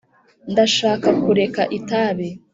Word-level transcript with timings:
ndashaka 0.51 1.07
kurek 1.21 1.55
itabi 1.77 2.29